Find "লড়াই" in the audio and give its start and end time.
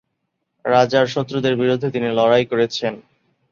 2.11-2.45